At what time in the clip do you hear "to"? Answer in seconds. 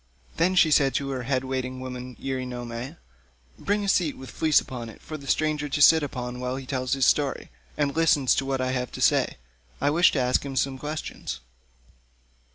0.95-1.11, 5.69-5.79, 8.33-8.45, 8.93-8.99, 10.13-10.19